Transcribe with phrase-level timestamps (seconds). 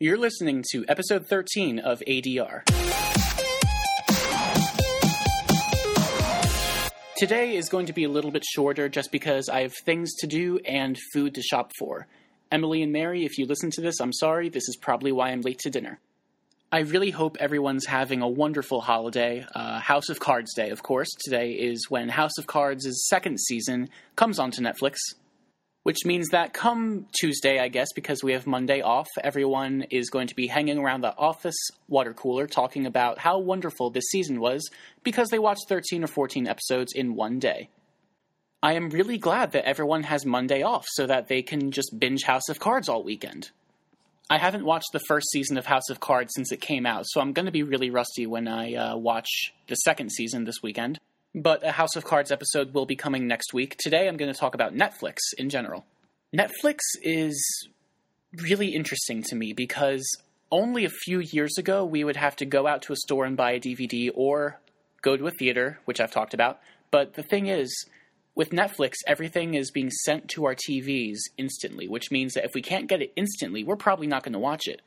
[0.00, 2.62] You're listening to episode 13 of ADR.
[7.16, 10.28] Today is going to be a little bit shorter just because I have things to
[10.28, 12.06] do and food to shop for.
[12.52, 14.48] Emily and Mary, if you listen to this, I'm sorry.
[14.48, 15.98] This is probably why I'm late to dinner.
[16.70, 19.44] I really hope everyone's having a wonderful holiday.
[19.52, 21.08] Uh, House of Cards Day, of course.
[21.24, 24.98] Today is when House of Cards' second season comes onto Netflix
[25.88, 30.26] which means that come Tuesday, I guess, because we have Monday off, everyone is going
[30.26, 31.56] to be hanging around the office
[31.88, 34.68] water cooler talking about how wonderful this season was
[35.02, 37.70] because they watched 13 or 14 episodes in one day.
[38.62, 42.24] I am really glad that everyone has Monday off so that they can just binge
[42.24, 43.50] House of Cards all weekend.
[44.28, 47.22] I haven't watched the first season of House of Cards since it came out, so
[47.22, 50.98] I'm going to be really rusty when I uh, watch the second season this weekend
[51.42, 53.76] but a House of Cards episode will be coming next week.
[53.78, 55.86] Today I'm going to talk about Netflix in general.
[56.36, 57.68] Netflix is
[58.32, 60.04] really interesting to me because
[60.50, 63.36] only a few years ago we would have to go out to a store and
[63.36, 64.58] buy a DVD or
[65.00, 66.58] go to a theater, which I've talked about.
[66.90, 67.86] But the thing is,
[68.34, 72.62] with Netflix, everything is being sent to our TVs instantly, which means that if we
[72.62, 74.82] can't get it instantly, we're probably not going to watch it.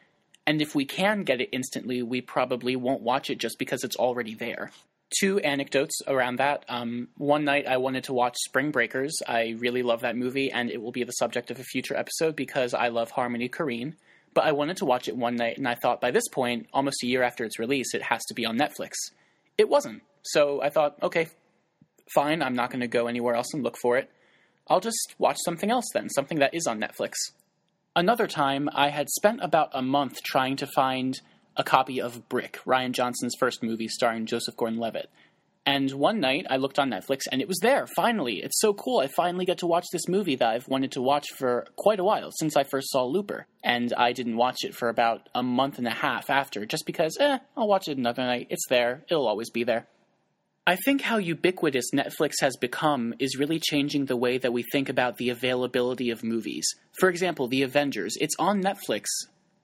[0.45, 3.95] And if we can get it instantly, we probably won't watch it just because it's
[3.95, 4.71] already there
[5.19, 6.65] two anecdotes around that.
[6.69, 9.15] Um, one night I wanted to watch Spring Breakers.
[9.27, 12.35] I really love that movie, and it will be the subject of a future episode
[12.35, 13.95] because I love Harmony Korine.
[14.33, 17.03] But I wanted to watch it one night, and I thought by this point, almost
[17.03, 18.93] a year after its release, it has to be on Netflix.
[19.57, 20.03] It wasn't.
[20.23, 21.27] So I thought, okay,
[22.13, 24.09] fine, I'm not going to go anywhere else and look for it.
[24.67, 27.13] I'll just watch something else then, something that is on Netflix.
[27.93, 31.19] Another time, I had spent about a month trying to find
[31.57, 35.09] a copy of Brick, Rian Johnson's first movie starring Joseph Gordon Levitt.
[35.65, 38.41] And one night I looked on Netflix and it was there, finally.
[38.41, 38.99] It's so cool.
[38.99, 42.03] I finally get to watch this movie that I've wanted to watch for quite a
[42.03, 43.45] while, since I first saw Looper.
[43.63, 47.15] And I didn't watch it for about a month and a half after, just because,
[47.19, 48.47] eh, I'll watch it another night.
[48.49, 49.87] It's there, it'll always be there.
[50.65, 54.89] I think how ubiquitous Netflix has become is really changing the way that we think
[54.89, 56.67] about the availability of movies.
[56.99, 58.15] For example, The Avengers.
[58.21, 59.05] It's on Netflix,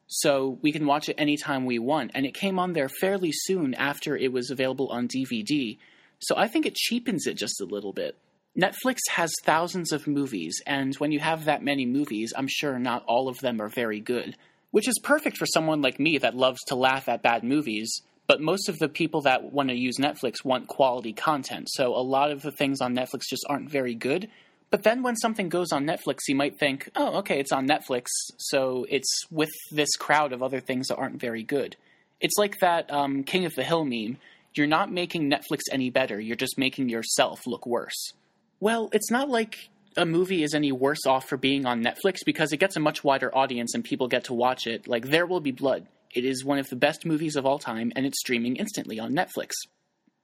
[0.07, 2.11] so we can watch it anytime we want.
[2.15, 5.77] And it came on there fairly soon after it was available on DVD.
[6.19, 8.17] So I think it cheapens it just a little bit.
[8.57, 13.03] Netflix has thousands of movies, and when you have that many movies, I'm sure not
[13.05, 14.35] all of them are very good.
[14.71, 18.41] Which is perfect for someone like me that loves to laugh at bad movies, but
[18.41, 22.31] most of the people that want to use Netflix want quality content, so a lot
[22.31, 24.27] of the things on Netflix just aren't very good.
[24.69, 28.07] But then when something goes on Netflix, you might think, oh, okay, it's on Netflix,
[28.37, 31.77] so it's with this crowd of other things that aren't very good.
[32.19, 34.17] It's like that um, King of the Hill meme.
[34.55, 38.13] You're not making Netflix any better, you're just making yourself look worse.
[38.59, 42.51] Well, it's not like a movie is any worse off for being on Netflix because
[42.51, 44.87] it gets a much wider audience and people get to watch it.
[44.87, 45.87] Like, There Will Be Blood.
[46.13, 49.13] It is one of the best movies of all time, and it's streaming instantly on
[49.13, 49.51] Netflix.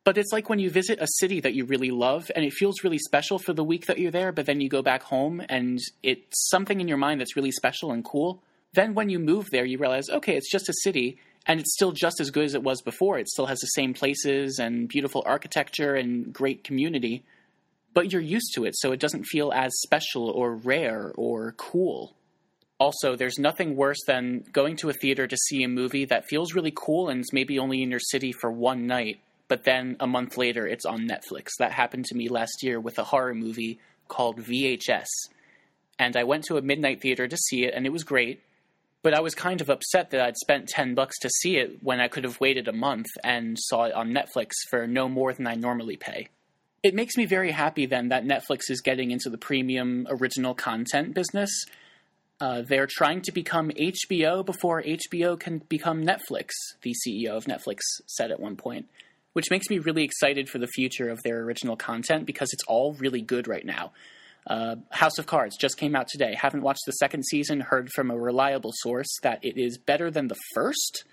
[0.03, 2.83] But it's like when you visit a city that you really love and it feels
[2.83, 5.79] really special for the week that you're there, but then you go back home and
[6.01, 8.41] it's something in your mind that's really special and cool.
[8.73, 11.93] Then when you move there, you realize, okay, it's just a city and it's still
[11.93, 13.17] just as good as it was before.
[13.17, 17.23] It still has the same places and beautiful architecture and great community,
[17.93, 22.13] but you're used to it, so it doesn't feel as special or rare or cool.
[22.79, 26.53] Also, there's nothing worse than going to a theater to see a movie that feels
[26.53, 29.21] really cool and is maybe only in your city for one night
[29.53, 31.49] but then a month later it's on Netflix.
[31.59, 33.77] That happened to me last year with a horror movie
[34.07, 35.05] called VHS.
[35.99, 38.41] And I went to a midnight theater to see it, and it was great.
[39.03, 41.99] But I was kind of upset that I'd spent 10 bucks to see it when
[41.99, 45.45] I could have waited a month and saw it on Netflix for no more than
[45.45, 46.29] I normally pay.
[46.81, 51.13] It makes me very happy then that Netflix is getting into the premium original content
[51.13, 51.51] business.
[52.41, 56.49] Uh, they're trying to become HBO before HBO can become Netflix,
[56.81, 58.87] the CEO of Netflix said at one point
[59.33, 62.93] which makes me really excited for the future of their original content because it's all
[62.93, 63.91] really good right now.
[64.45, 66.35] Uh, House of Cards just came out today.
[66.35, 70.27] Haven't watched the second season, heard from a reliable source that it is better than
[70.27, 71.03] the first.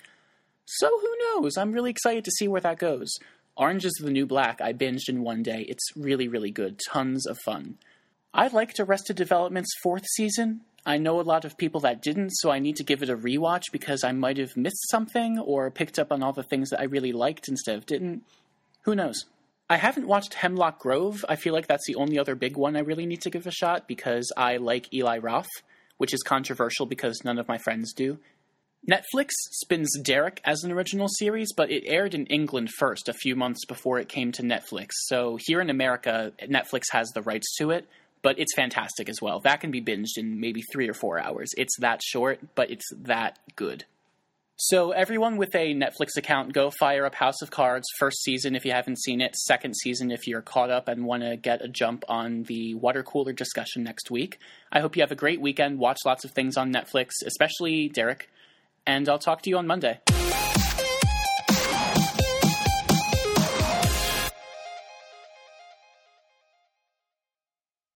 [0.64, 1.56] So who knows?
[1.56, 3.12] I'm really excited to see where that goes.
[3.56, 5.64] Orange is the New Black, I binged in one day.
[5.68, 6.80] It's really, really good.
[6.88, 7.78] Tons of fun.
[8.32, 10.60] I liked Arrested Development's fourth season.
[10.86, 13.16] I know a lot of people that didn't, so I need to give it a
[13.16, 16.80] rewatch because I might have missed something or picked up on all the things that
[16.80, 18.22] I really liked instead of didn't.
[18.84, 19.26] Who knows?
[19.68, 21.24] I haven't watched Hemlock Grove.
[21.28, 23.52] I feel like that's the only other big one I really need to give a
[23.52, 25.50] shot because I like Eli Roth,
[25.98, 28.18] which is controversial because none of my friends do.
[28.90, 33.36] Netflix spins Derek as an original series, but it aired in England first a few
[33.36, 34.92] months before it came to Netflix.
[35.04, 37.86] So here in America, Netflix has the rights to it,
[38.22, 39.40] but it's fantastic as well.
[39.40, 41.50] That can be binged in maybe three or four hours.
[41.56, 43.84] It's that short, but it's that good.
[44.62, 48.66] So, everyone with a Netflix account, go fire up House of Cards, first season if
[48.66, 51.68] you haven't seen it, second season if you're caught up and want to get a
[51.68, 54.38] jump on the water cooler discussion next week.
[54.70, 55.78] I hope you have a great weekend.
[55.78, 58.28] Watch lots of things on Netflix, especially Derek.
[58.86, 60.00] And I'll talk to you on Monday.